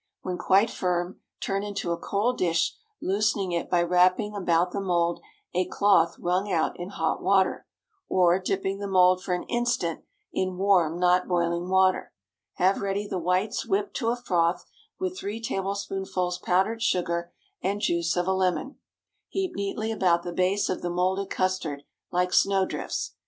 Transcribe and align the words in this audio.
When 0.23 0.39
quite 0.39 0.71
firm, 0.71 1.19
turn 1.39 1.61
into 1.61 1.91
a 1.91 1.97
cold 1.99 2.39
dish, 2.39 2.75
loosening 3.03 3.51
it 3.51 3.69
by 3.69 3.83
wrapping 3.83 4.35
about 4.35 4.71
the 4.71 4.81
mould 4.81 5.21
a 5.53 5.67
cloth 5.67 6.17
wrung 6.17 6.51
out 6.51 6.75
in 6.79 6.89
hot 6.89 7.21
water, 7.21 7.67
or 8.09 8.39
dipping 8.39 8.79
the 8.79 8.87
mould 8.87 9.23
for 9.23 9.35
an 9.35 9.43
instant 9.43 10.03
in 10.33 10.57
warm, 10.57 10.97
not 10.99 11.27
boiling 11.27 11.69
water. 11.69 12.13
Have 12.55 12.81
ready 12.81 13.05
the 13.07 13.19
whites 13.19 13.67
whipped 13.67 13.95
to 13.97 14.07
a 14.07 14.15
froth 14.15 14.65
with 14.97 15.15
three 15.19 15.39
tablespoonfuls 15.39 16.39
powdered 16.39 16.81
sugar 16.81 17.31
and 17.61 17.79
juice 17.79 18.15
of 18.15 18.25
a 18.25 18.33
lemon. 18.33 18.77
Heap 19.27 19.53
neatly 19.55 19.91
about 19.91 20.23
the 20.23 20.33
base 20.33 20.67
of 20.67 20.81
the 20.81 20.89
moulded 20.89 21.29
custard, 21.29 21.83
like 22.09 22.33
snow 22.33 22.65
drifts. 22.65 23.13